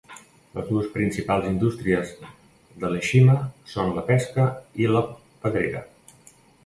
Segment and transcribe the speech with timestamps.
[0.59, 2.13] Les dues principals indústries
[2.85, 3.35] de Ieshima
[3.75, 4.47] són la pesca
[4.85, 5.05] i la
[5.45, 5.85] pedrera.